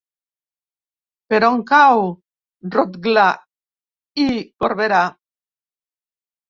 [1.33, 2.01] Per on cau
[2.77, 3.29] Rotglà
[4.27, 4.27] i
[4.65, 5.05] Corberà?